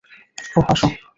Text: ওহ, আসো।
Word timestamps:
ওহ, 0.55 0.65
আসো। 0.69 0.87